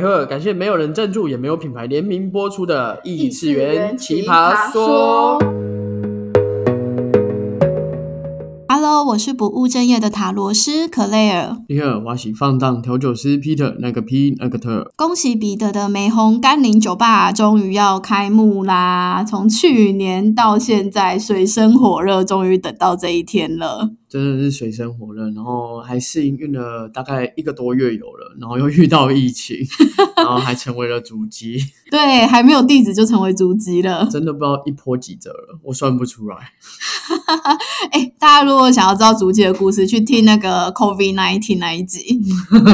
[0.00, 5.38] 家好，感谢没有人赞助也没有品牌联名播出的异次元奇葩说。
[9.00, 11.56] 我是不务正业的塔罗师克莱尔。
[11.68, 14.92] 你好，我是放荡调酒师 Peter，那个 P 那个特。
[14.96, 19.24] 恭喜彼得的玫红甘霖酒吧终于要开幕啦！
[19.24, 23.90] 从去年到现在，水深火热，终于等到这一天了。
[24.08, 29.56] 真的是水深火热，然后还试营运了大概一个多月有了，然后又遇到疫情，
[30.16, 31.56] 然后还成为了主机，
[31.90, 34.06] 对，还没有地址就成为主机了。
[34.10, 36.36] 真的不知道一波几折了，我算不出来。
[37.92, 42.20] 哎，大家如果想要知道足迹的故事，去听那个 COVID nineteen 那一集。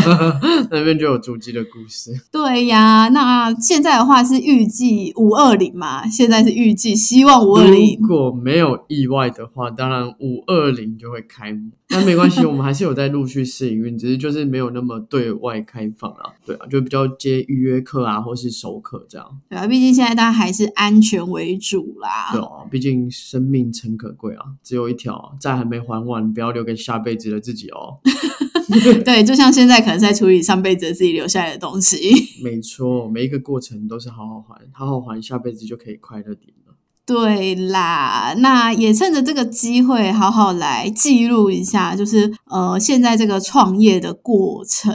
[0.70, 2.12] 那边就有足迹的故事。
[2.30, 11.70] 对呀，那现在的话是预计五二零嘛，现在是预计，希望五二零如果没有意外的话，当然五二零就会开幕。
[11.88, 16.34] 但没关系，我们还是有在陆续试营运，只是就是没有那么对外开放啦。
[16.44, 19.40] 对啊，就比较接预约课啊，或是熟客这样。
[19.48, 22.30] 对啊，毕竟现在大家还是安全为主啦。
[22.32, 27.98] 对啊，毕竟生命诚可贵啊，只有一条，债还没还完，不要留给下辈子的自己哦。
[29.02, 32.12] 对，就像现在可能在处理上辈子自己留下来的东西。
[32.44, 36.67] 没错，每一个过程都是好好还，好好还，下辈子就可以快乐点了。
[37.08, 44.94] 对啦，那也趁着这个机会，好好来记录一下，就是呃，现在这个创业的过程。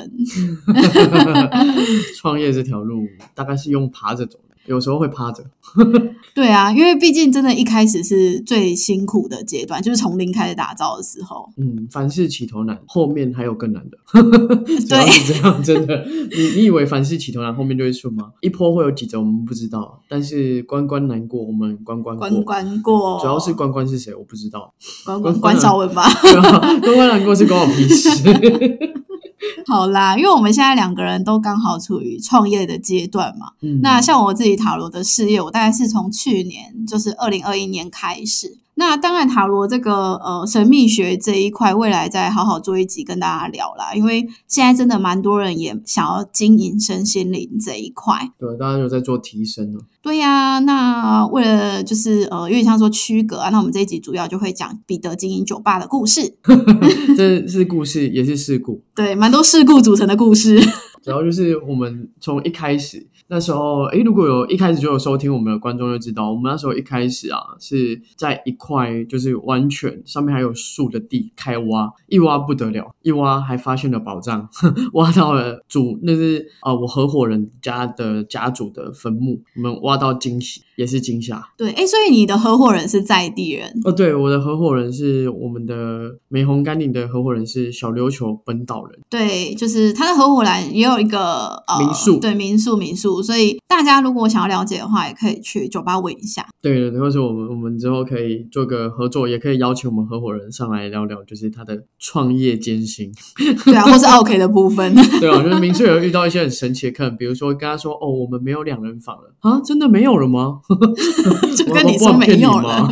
[2.22, 3.02] 创业这条路
[3.34, 5.44] 大概是用爬着走，有时候会趴着。
[6.34, 11.48] 对啊，因为毕竟真的一开始是最辛苦的阶段，就是从零开始打造的时候。
[11.58, 13.98] 嗯，凡事起头难，后面还有更难的。
[14.88, 16.04] 主要是这样，真的。
[16.36, 18.32] 你你以为凡事起头难，后面就会顺吗？
[18.42, 20.02] 一波会有几折，我们不知道。
[20.10, 22.28] 但是关关难过，我们关关过。
[22.28, 24.74] 关关过，主要是关关是谁，我不知道。
[25.06, 26.04] 关关关少文吧。
[26.82, 28.24] 关关难过是关我屁事。
[29.68, 33.48] 好啦，因为我们现在两个人都刚好处于创业的阶段嘛。
[33.62, 38.58] 嗯那像我自己塔罗的事业，我大概是从去年，就是二零二一年开始。
[38.76, 43.94] 那当然，塔罗这个呃神秘学这一块，未来再好好做一集跟大家聊啦。
[43.94, 48.32] 因为现在真的蛮多人也想要经营身心灵这一块。
[48.40, 49.80] 对，大家有在做提升呢。
[50.02, 56.36] 对呀、那为了就是呃，有点像说区隔啊，那我们这一集主要就会讲彼得经营酒吧的故事。
[57.16, 58.82] 这是故事，也是事故。
[58.96, 60.60] 对，蛮多事故组成的故事。
[61.04, 74.48] 主要就是我们从一开始那时候，诶，如果有一开始就有收听我们的观众就知道，我们那时候一开始啊是在一块就是完全上面还有树的地开挖，一挖不得了，一挖还发现了宝藏，
[74.94, 81.44] 挖到了主那是啊我合伙人家的家族的坟墓，我们挖到惊喜，也是惊吓。
[81.58, 83.72] 对，哎，所以你的合伙人是在地人。
[83.84, 89.00] 哦，对，我的合伙人是我们的美红甘宁的合伙人是小琉球本岛人。
[89.10, 96.46] 对，就是他的合伙人也有一个呃民宿对民宿民宿，所以大家如果想要了解的话，也可以去酒吧问一下。
[96.62, 103.12] 对对对，或者我们我们之后可以做个合作，也可以邀请我们合伙人上来聊聊，就是他的创业艰辛。
[103.66, 104.94] 对啊，或是 OK 的部分。
[105.20, 110.62] 对啊，就是民宿有遇到一些很神奇的客人，比如说跟他说：“哦，我们没有两人房了啊，真的没有了吗？”
[111.56, 112.90] 就跟你说没有了。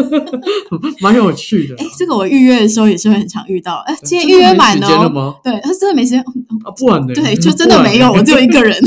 [1.00, 1.74] 蛮有趣的。
[1.76, 5.08] 哎，这个我预约的时候也是很常遇到，哎，今天预约满了哦。
[5.08, 5.34] 吗？
[5.42, 6.20] 对，他真的没时间。
[6.20, 7.14] 啊，不然呢？
[7.14, 8.76] 对，就真的没有，我只有一个人。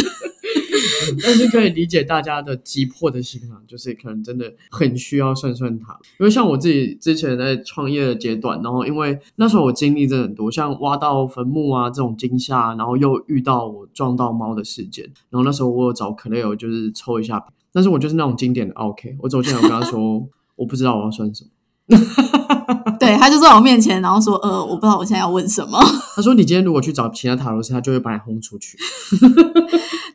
[1.24, 5.98] 但是可以理解大家的急迫的心啊，就是可能真的很需要算算它。
[6.20, 17.44] 因为像我自己之前在创业的阶段，然后因为那时候我经历真的很多，像挖到坟墓啊这种惊吓，然后又遇到我撞到猫的事件，然后那时候我有找 Clare 就是抽一下，
[17.76, 20.26] 但是我就是那种经典的 OK，我走进来我跟他说
[20.56, 21.98] 我不知道我要算什么，
[22.98, 25.78] 对，他就在我面前，然后说：“呃，我不知道我现在要问什么。
[26.16, 28.78] 他说你今天如果去找其他塔罗师，他就会把你轰出去。”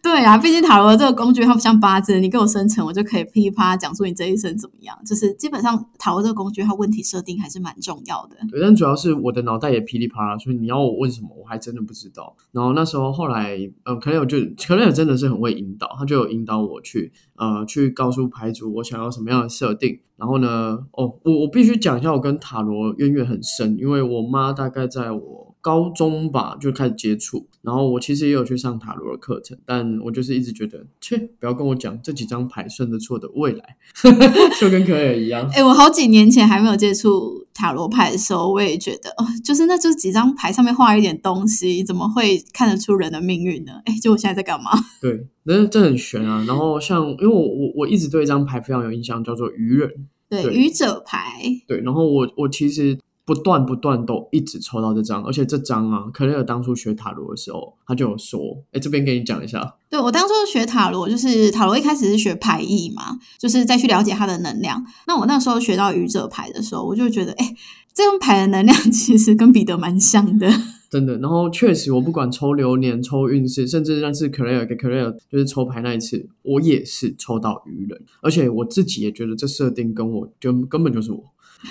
[0.03, 4.98] 对啊，毕竟塔罗这个工具，它不像八字，你给我生成，我就可以噼里啪啦讲出你这一生怎么样。
[5.06, 8.37] 就是基本上塔罗这个工具，它问题设定还是蛮重要的。
[8.50, 12.34] 对，但主要是我的脑袋也噼里啪啦，所以你要我问什么，我还真的不知道。
[12.51, 19.98] 然后那时候后来，嗯，可能有就可能有真的是很会引导，他就有引导我去，呃，去告诉牌主我想要什么样的设定。
[20.19, 33.78] 然后呢，哦，我我必须讲一下，我跟塔罗渊源很深，因为我妈大概在我高中吧就开始接触，然后我其实也有去上塔罗的课程，但我就是一直觉得，切，不要跟我讲这几张牌算得出我的未来，
[34.60, 35.48] 就跟可尔一样。
[35.54, 43.72] 哎、我好几年前还没有接触塔罗牌的时候，我也觉得，哦，就是那就是几张牌上面画一点东西，怎么会看得出人的命运呢？
[43.84, 44.71] 哎，就我现在在干嘛？
[45.03, 46.42] 对，那这很悬啊。
[46.48, 49.91] 然后像，因为我我我一直对一张牌非常有印象，叫做愚人。
[50.30, 52.97] 对，对愚者牌，对，然后我我其实
[53.30, 58.41] 不断不断都一直抽到这张，而且这张啊，可雷尔当初学塔罗的时候，他就有说，
[58.72, 59.77] 哎，这边给你讲一下。
[59.88, 64.84] 对我当初学塔罗，就是塔罗一开始是学牌意嘛，就是再去了解它的能量。
[65.06, 67.54] 那我那时候学到愚者牌的时候，我就觉得，哎，
[67.94, 70.50] 这张牌的能量 其实跟彼得蛮像的。
[70.91, 81.22] 真的，然后确实，我不管抽流年、抽运势，甚至那次 Clare 给 Clare 就是抽牌那一次，我也是抽到愚人，而且我自己也觉得这设定跟我就根本就是我。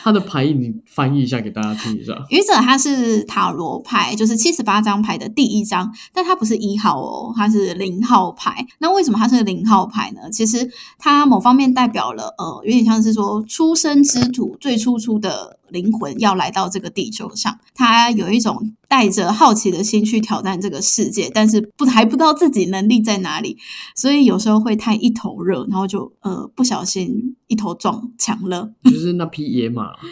[0.04, 2.14] 他的牌意你翻译一下给大家听一下。
[2.30, 8.66] 愚者他是塔罗牌，就是七十八张牌的第一张，但他不是一号哦，他是零号牌。
[8.80, 10.30] 那为什么他是零号牌呢？
[10.32, 15.59] 其实他某方面代表了，呃，有点像是说出生之土最初出的。
[15.72, 23.58] 灵魂要来到这个地球上，他有一种带着好奇的心去挑战这个世界，但是不还不知道自己能力在哪里，
[23.96, 29.92] 所以有时候会太一头热，然后就呃不小心一头撞墙了，就是那匹野马。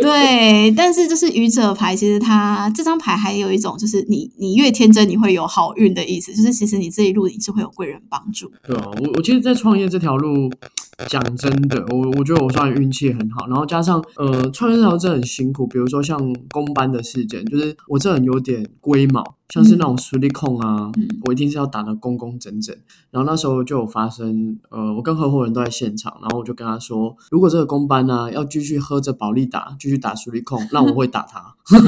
[0.00, 8.52] 对，但是就是愚者牌，其实它这张牌还有一种，就是你你越天真，你会有好运的意思，就是其实你这一路你是会有贵人帮助。
[8.62, 10.50] 对啊，我我其实，在创业这条路。
[11.06, 15.64] 讲真的，我我觉得我算运气很好，然后加上呃，创业这条真的很辛苦。
[15.66, 20.90] 比如说像公班的事件，就是我这人有点龟毛，像是那种实力控啊，
[21.22, 22.74] 我一定是要打得工工整整。
[23.12, 31.54] 然后那时候就有发生，呃，我跟合伙人都在现场，然后我就跟他说，如果这个公班呢要继续喝着保利达，继续打实力控，那我会打他。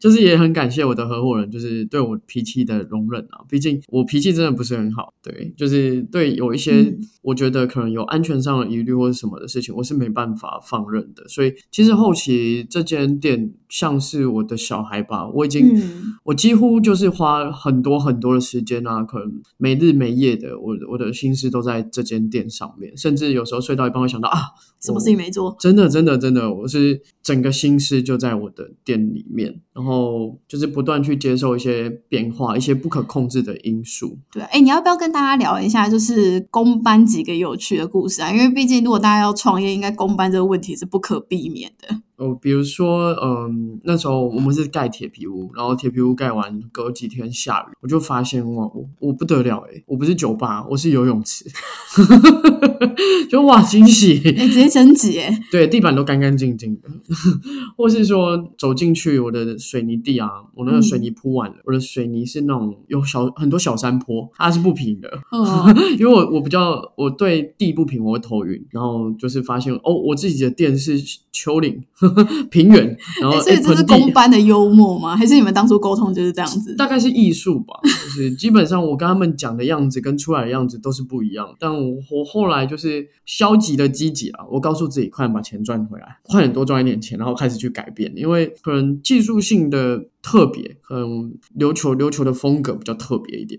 [0.00, 3.44] 就是也很感谢我的合伙人，就是对我脾气的容忍啊。
[3.48, 11.26] 毕竟我脾气真的不是很好，对，就是对有一些我觉得可能有安全上的疑虑或者什么的事情，我是没办法放任的。
[11.28, 15.76] 所以其实后期这间店像是我的小孩吧，我已经
[16.24, 24.38] 我几乎就是花很多很多的时间啊，可能没日没夜的，我我的心思都在这间店上面，甚至有时候睡到一半会想到啊，
[24.80, 25.56] 什么事情没做？
[25.58, 29.87] 真的真的真的，我是整个心思就在我的店里面，然后。
[29.88, 34.18] 然后就是不断去接受一些变化，一些不可控制的因素。
[34.30, 38.30] 对，哎，你要不要跟大家聊一下，就是公班几个有趣的故事啊？
[38.30, 42.02] 因为毕竟如果大家要创业，应该公班这个问题是不可避免的。
[42.18, 51.44] 哦，比如说，嗯，那时候我们是盖铁皮屋，然后铁皮屋盖完隔几天下雨，我就发现哇，我我不得了哎，我不是酒吧，我是游泳池，
[53.30, 56.88] 就哇惊喜，哎，直接升级哎，对，地板都干干净净的，
[57.78, 65.08] 或是说走进去，我的水泥地啊，我那个水泥铺完了，我的水泥是那种有小很多小山坡，它是不平的，
[65.96, 71.00] 因为我我比较我对地不平我会头晕，然后就是发现哦，我自己的店是
[71.30, 71.80] 丘陵。
[72.50, 75.16] 平原， 然后所以这是公班的幽默吗？
[75.16, 76.74] 还是你们当初沟通就是这样子？
[76.78, 81.54] 大概是艺术吧，就是基本上我跟他们讲的样子跟出来的样子都是不一样。
[81.58, 90.06] 但我我后来就是消极的积极啊，我告诉自己快点把钱赚回来，快点多赚一点钱，然后开始去改变，因为可能技术性的。
[90.20, 93.58] 特别，嗯，琉球琉球的风格比较特别一点，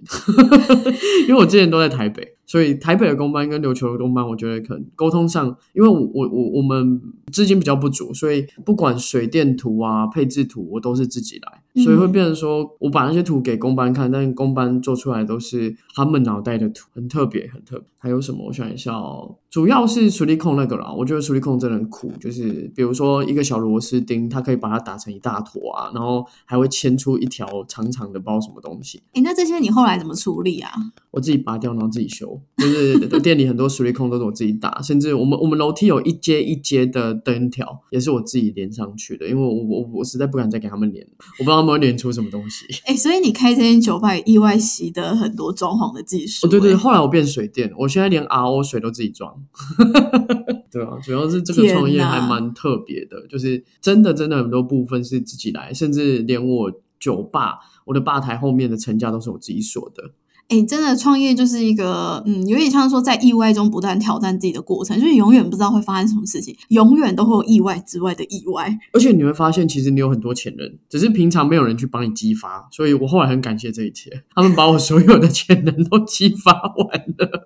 [1.28, 7.00] 因为我之前都在台北，所以台北的工班跟琉球的工班，我觉得可能沟通上，因为我我我我们
[7.32, 17.86] 资金比较不足，所以不管水电图啊、配置图，我都是自己来，所以会变成说我把那些图给工班看，但工班做出来都是他们脑袋的图，很特别，很特别。
[18.02, 18.46] 还有什么？
[18.48, 29.02] 我想一下哦，主要是处理控那个啦，我觉得处理控真的很酷，就是比如说一个小螺丝钉，它可以把它打成一大坨啊，然后还会牵出一条长长的包什么东西。
[29.12, 30.72] 哎，那这些你后来怎么处理啊？
[31.12, 32.39] 我自己拔掉，然后自己修。
[32.58, 41.06] 就是店里很多处理控都是我自己打， 甚至我们我们楼梯有一阶一阶的灯条，也是我自己连上去的，因为我我我实在不敢再给他们连，
[41.40, 42.66] 我不知道他们会连出什么东西。
[42.88, 46.48] 哎，所以你开这间酒吧意外习得很多装潢的技术。
[46.48, 47.90] 哦，对对，后来我变水电，我。
[47.90, 49.36] 现在连 RO 水都自己装，
[50.72, 60.12] 对啊，主要是这个创业还蛮特别的，就是真的真的很多部分是自己来，甚至连我酒吧我的吧台后面的层架都是我自己锁的。
[60.50, 68.76] 哎，真的创业就是一个，嗯，有点像说在意外中不断挑战自己的过程，就是永远不知道会发生什么事情，永远都会有意外之外的意外。
[68.92, 72.68] 而且你会发现，其实你有很多潜能，只是平常没有人去帮你激发。
[72.72, 77.44] 所以我后来很感谢这一切，他们把我所有的潜能都激发完了。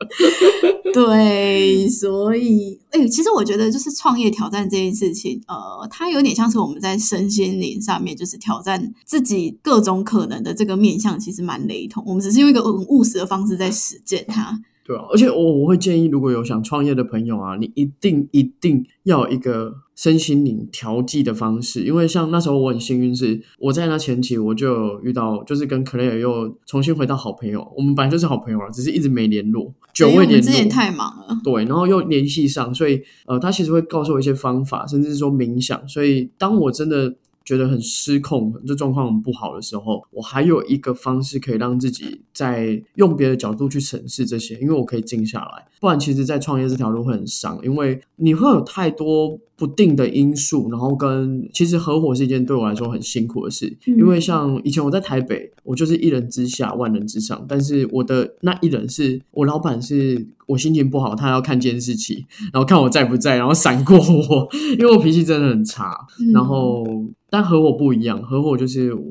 [0.94, 12.04] 对，所以，哎，其实我觉得就是创业挑战这件事情，呃，它有点像是我们在身心灵上面，就是挑战自己各种可能的这个面向，其实蛮雷同。
[12.06, 12.64] 我们只是用一个。
[12.94, 14.62] 务实的方式在实践它。
[14.86, 30.34] 对啊，而且我我会建议，如果有想创业的朋友啊，你一定一定要有一个身心灵调剂的方式，因为像那时候我很幸运，是我在那前期我就有遇到，就是跟 Clare 又重新回到好朋友，我们本来就是好朋友啊，只是一直没联络，久未联络。
[30.34, 31.40] 们之前太忙了。
[31.46, 35.88] 对，然后又联系上，所以呃，他其实会告诉我一些方法，甚至是说冥想。
[35.88, 45.68] 所以当我真的觉得很失控，这状况很不好的时候，我还有一个方式可以让自己在用别的角度去审视这些，因为我可以静下来。
[45.80, 60.28] 不然，其实，在创业这条路会很伤，因为你会有太多不定的因素，然后跟其实合伙是一件对我来说很辛苦的事，嗯因为像以前我在台北，我就是一人之下，万人之上，但是我的那一人是我老板是。
[60.46, 65.98] 我心情不好，他要看监视器，然后看我在不在，然后闪过我， 因为我脾气真的很差。
[66.20, 66.84] 嗯然后，
[67.30, 69.10] 但合伙不一样，合伙就是我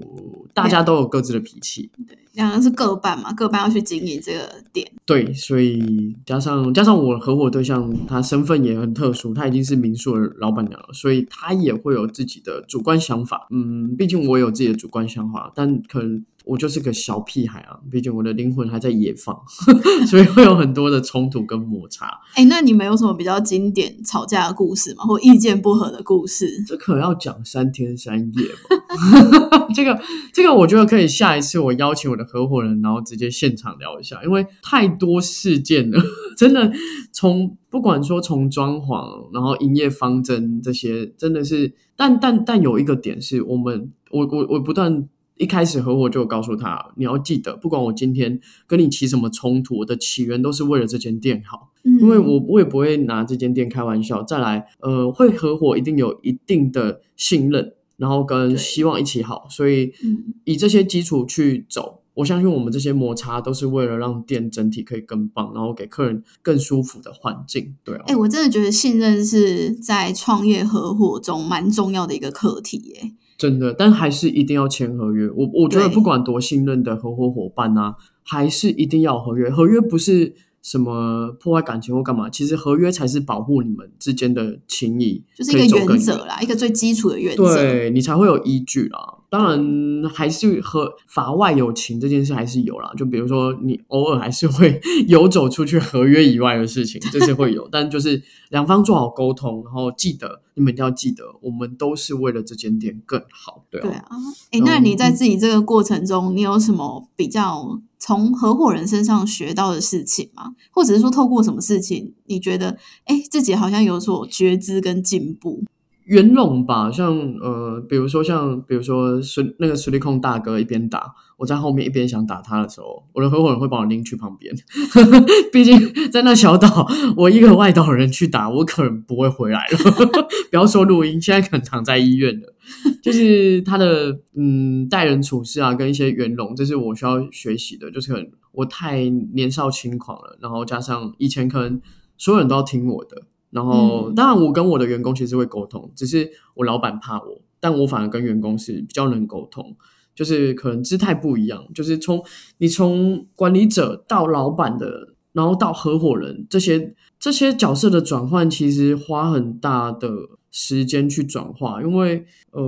[0.53, 1.91] 大家都有各自的脾气，
[2.35, 4.91] 两人是各半嘛，各半要去经营这个店。
[5.05, 13.47] 对，所以加上加上我合伙对象，他身份也很特殊，他已经是民宿的老板娘了，所以他也会有自己的主观想法。
[13.51, 19.37] 嗯，毕竟我有自己的主观想法，但可能我就是个小屁孩啊，毕竟我的灵魂还在野放，
[20.07, 22.07] 所以会有很多的冲突跟摩擦。
[22.35, 25.05] 哎，那你们有什么比较经典吵架的故事吗？
[25.05, 26.65] 或意见不合的故事？
[26.67, 29.67] 这可能要讲三天三夜吧。
[29.75, 30.01] 这个
[30.33, 36.03] 这个，我觉得可以下一次我邀请我的合伙人，然后直接现场聊一下，因为太多事件了，
[36.37, 36.73] 真的
[37.13, 45.09] 从不管说从装潢，然后营业方针这些，真的是，但但但有一个点是我们，我我我不断。
[45.43, 51.73] 一开始合伙就有告诉他，你要记得，不管我今天跟你起什么冲突，我的起源都是为了这间店好。
[51.83, 54.23] 嗯，因为我我也不会拿这间店开玩笑。
[54.23, 61.99] 再来，呃，会合伙一定有一定的信任，然后跟希望一起好，所以嗯以这些基础去走。
[62.15, 67.75] 我相信我们这些摩擦都是为了让店整体可以更棒，然后给客人更舒服的环境。
[67.83, 73.13] 对啊，哎、我真的觉得信任是在创业合伙中蛮重要的一个课题耶。
[73.43, 75.29] 真的，但还是一定要签合约。
[75.31, 79.51] 我我觉得不管多信任的合伙伙伴啊，还是一定要合约。
[79.51, 80.33] 合约不是
[80.63, 87.53] 什么破坏感情或干嘛，其实合约才是保护你们之间的情谊，就是一个原则啦，一个最基础的原则。
[87.57, 89.19] 对你才会有依据啦。
[89.33, 92.93] 当然，还是和法外有情这件事还是有啦。
[92.99, 97.67] 就比如说，你偶尔还是会 游走出去合约以外的事情， 这是会有。
[97.73, 103.65] 但就是两方做好沟通，然后记得你们一定要记得，我们都是为了这间店更好。
[103.71, 104.09] 对啊，对啊，
[104.51, 110.53] 哎、那你在自己这个过程中，你有什么比较从合伙人身上学到的事情吗？
[110.71, 115.65] 或者是说，透过什么事情，你觉得哎、自己好像有所觉知跟进步？
[116.05, 124.55] 圆融吧，像呃，比如说像比如说孙那个实力控大哥一边打，我在后面一边想打他的时候，我的合伙人会把我拎去旁边。
[125.53, 125.79] 毕竟
[126.11, 129.79] 在那小岛，我一个外岛人去打，我可能不会回来了。
[130.51, 132.55] 不要说录音，现在可能躺在医院了。
[133.03, 137.91] 就是他的嗯待人处事啊，跟一些圆融，这是我需要学习的。
[137.91, 141.81] 就是可能我太年少轻狂了，然后加上以前可能
[142.17, 143.23] 所有人都要听我的。
[143.53, 149.77] 然后，嗯当然，我跟我的员工其实会沟通，只是我老板怕我，但我反而跟员工是比较能沟通，
[150.15, 152.25] 就是可能姿态不一样，就是从
[152.59, 160.09] 你从管理者到老板的，然后到合伙人这些这些角色的转换，其实花很大的
[160.51, 162.63] 时间去转化，因为呃，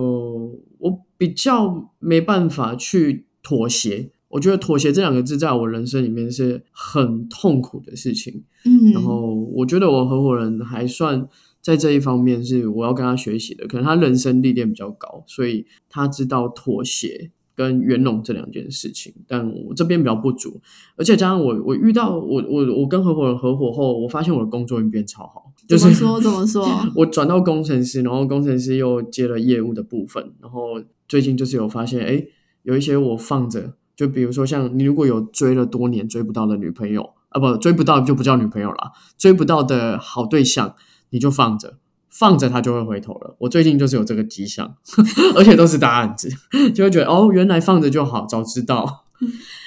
[0.79, 4.11] 我比较没办法去妥协。
[4.35, 8.43] 我觉得妥协这两个字在我人生里面是很痛苦的事情。
[8.65, 11.29] 嗯，然后我觉得我合伙人还算
[11.63, 20.61] 在这一方面是我要跟他学习的，可能他人生历练比较高，所以他知道妥协跟圆融这两件事情，但我这边比较不足，
[20.97, 26.69] 而且加上我我遇到我我我跟合伙人合伙后，我发现我的工作运变超好，就是怎么说怎么说？
[26.97, 32.27] 我转到工程师，然后工程师又接了业务的部分，然后最近就是有发现，哎，
[32.65, 40.75] 有一些我放着，就比如说像你如果有追了多年追不到的女朋友啊，不追不到就不叫女朋友啦，追不到的好对象
[41.11, 41.79] 你就放着。
[42.17, 43.35] 放着他就会回头了。
[43.41, 44.77] 我最近就是有这个迹象，
[45.35, 46.31] 而且都是大案子，
[46.73, 49.05] 就会觉得哦，原来放着就好，早知道。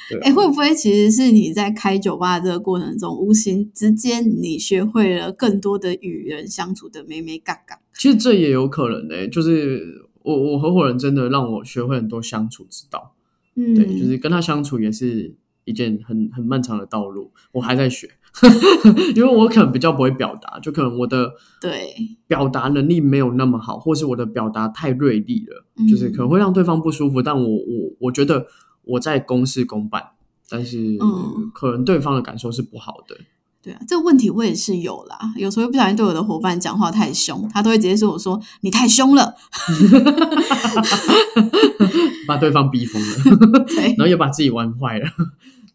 [0.09, 7.81] 对哎、会不会其实是你在开酒吧这个过程中，无形之间你学会了更多的与人相处的美美嘎嘎？
[7.93, 13.13] 其实这也有可能呢、就是我我合伙人真的让我学会很多相处之道。
[13.57, 15.35] 嗯，对，就是跟他相处也是
[15.65, 18.07] 一件很很漫长的道路，我还在学，
[19.15, 21.93] 因为我可能比较不会表达，就可能我的对，
[22.27, 27.21] 表达能力没有那么好，或是我的表达太锐利了，就是可能嗯会让对方不舒服。
[27.21, 28.45] 但我我我觉得
[28.83, 30.03] 我在公事公办，
[30.47, 33.17] 但是嗯可能对方的感受是不好的。
[33.67, 35.19] 对啊，这个问题我也是有啦。
[35.35, 39.35] 有时候不小心对我的伙伴讲话太凶，他都会直接说我说你太凶了。
[42.25, 43.09] 把对方逼疯了，
[43.67, 45.05] 对然后又把自己玩坏了。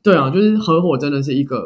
[0.02, 1.62] 对啊，就是合伙真的是一个，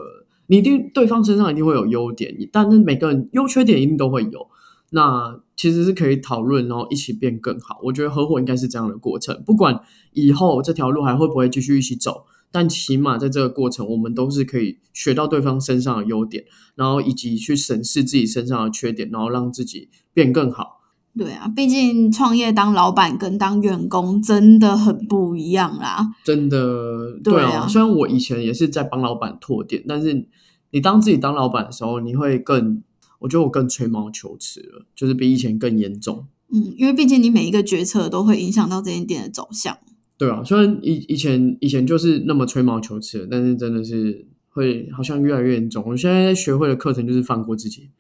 [0.49, 4.49] 你一定对方身上一定会有优点，但是每个人优缺点一定都会有。
[4.91, 7.79] 那其实是可以讨论，然后一起变更好。
[7.85, 9.81] 我觉得合伙应该是这样的过程，不管
[10.13, 20.81] 以后这条路还会不会继续一起走，但起码在这个过程，我们都是可以学到对方身上的优点，然后以及去审视自己身上的缺点，然后让自己变更好。
[21.19, 26.13] 对啊，毕竟创业当老板跟当员工真的很不一样啦。
[26.25, 27.43] 真的，对。
[27.43, 30.27] 啊虽然我以前也是在帮老板拓店，但是
[30.73, 32.83] 你当自己当老板的时候，你会更，
[33.21, 36.27] 我觉得我更吹毛求疵了，就是比以前更严重。
[36.53, 39.79] 嗯，因为毕竟你每一个决策都会影响到这间店的走向。
[40.19, 45.85] 对啊，虽然以以前以前就是那么吹毛求疵，但是真的是会好像越来越严重。
[45.87, 47.91] 我现在学会的课程就是放过自己，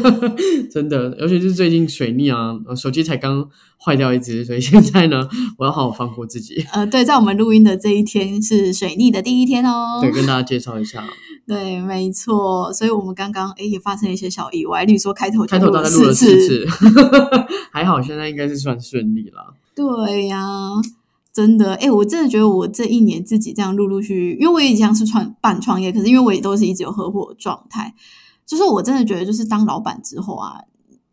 [0.70, 3.48] 真的，尤其是最近水逆啊，呃手机才刚
[3.82, 6.62] 坏掉一只，所以现在呢，我要好好放过自己。
[6.72, 10.00] 呃，对，在我们录音的这一天是水逆的第一天哦。
[10.02, 11.02] 对，跟大家介绍一下，
[11.48, 12.70] 对，没错。
[12.74, 16.66] 所以我们刚刚诶也发生一些小意外，例如说开头就开头大概录了四四次，
[17.72, 19.54] 还好现在应该是算顺利啦。
[19.74, 20.38] 对呀、
[21.34, 27.92] 真的，哎，我真的觉得我这一年自己这样陆陆续续，因为我也一样是创半创业，可是因为我也都是一直有合伙状态，
[28.46, 30.60] 就是我真的觉得，就是当老板之后啊，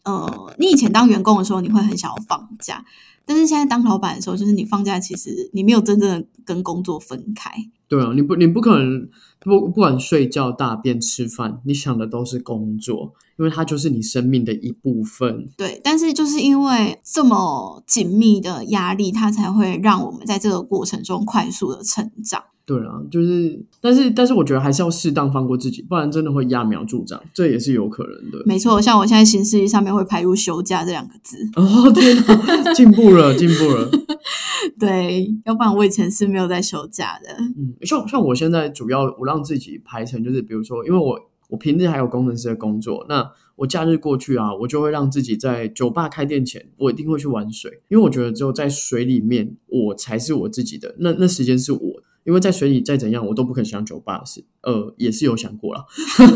[0.04, 2.86] 呃，你以前当员工的时候，你会很想要放假，
[3.25, 7.51] 但是现在当老板的时候，就是你放假其实你没有真正的跟工作分开。
[7.88, 9.08] 对啊，你不你不可能
[9.40, 15.46] 不不管睡觉、大便、吃饭，你想的都是工作，因为它就是你生命的一部分。
[15.58, 22.42] 对，但是就是因为这么紧密的压力，它才会让我们在这个过程中快速的成长。
[22.72, 28.42] 对啊，就是，但是但是我觉得还是要适当放过自己，不然真的会揠苗助长，这也是有可能的。
[28.46, 31.36] 没错，像我现在行事历上面会排入休假这两个字。
[31.58, 33.92] 哦天哪，进步了，进步了。
[34.80, 37.36] 对，要不然我以前是没有在休假的。
[37.58, 51.90] 嗯，像像我现在主要我让自己排成就是，比如说，因为我我平日还有工程师的工作，那我假日过去啊，我就会让自己在酒吧开店前，我一定会去玩水，因为我觉得只有在水里面，我才是我自己的，那那时间是我的。
[52.23, 54.43] 因为在水里再怎样，我都不肯想酒吧的事。
[54.62, 55.86] 呃，也是有想过啦，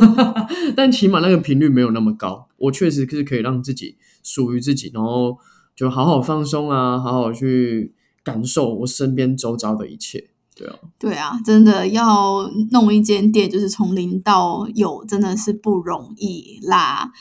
[0.75, 2.47] 但起码那个频率没有那么高。
[2.57, 5.37] 我确实是可以让自己属于自己，然后
[5.75, 7.93] 就好好放松啊，好好去
[8.23, 10.29] 感受我身边周遭的一切。
[10.55, 17.11] 对啊，对啊，真的要弄一间店，就是从零到有，真的是不容易啦。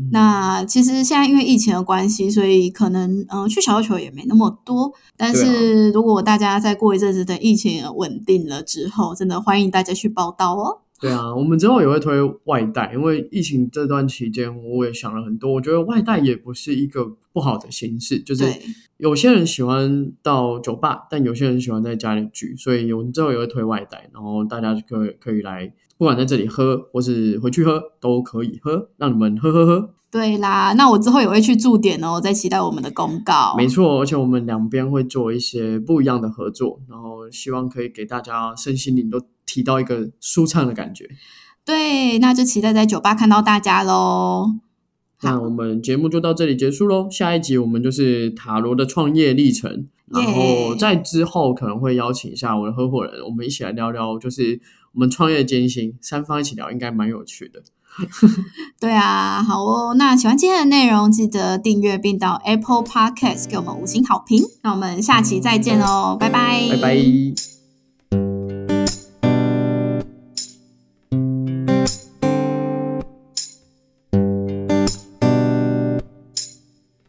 [0.00, 4.92] 嗯那其实现在因为疫情的关系，所以可能嗯、呃去小球也没那么多。
[5.16, 10.80] 但是如果大家再过一阵子，等疫情稳定了之后，真的欢迎大家去报道哦。
[11.00, 15.52] 对啊，我们之后也会推外带，因为疫情这段期间，我也想了很多。
[15.54, 18.44] 我觉得外带也不是一个不好的形式，就是，
[18.98, 29.90] 有些人喜欢到酒吧，但有些人喜欢在家里聚，所以我们之后也会推外带，然后大家就可以可以来，不管在这里喝或是回去喝都可以喝，让你们喝喝喝。
[30.10, 33.54] 对啦，那我之后也会去驻点哦，在期待我们的公告。
[33.54, 41.06] 没错，而且我们两边会做一些不一样的合作，然后希望可以给大家身心灵都提到一个舒畅的感觉。
[41.66, 44.46] 对，那就期待在酒吧看到大家喽。
[45.20, 47.10] 那我们节目就到这里结束喽。
[47.10, 54.58] 下一集我们就是塔罗的创业历程，然后在之后可能会邀请一下我的合伙人，我们一起来聊聊，就是
[54.92, 57.62] 我们创业艰辛，三方一起聊，应该蛮有趣的。
[58.80, 59.94] 对啊，好哦。
[59.94, 64.42] 那喜欢今天的内容，记得订阅并到 Apple Podcast 给我们五星好评。
[64.62, 67.59] 那我们下期再见哦，拜拜，拜拜。